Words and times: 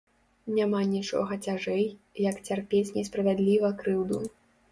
Няма 0.59 0.79
нічога 0.93 1.33
цяжэй, 1.49 1.85
як 2.29 2.35
цярпець 2.49 2.95
несправядліва 2.97 3.71
крыўду. 3.83 4.17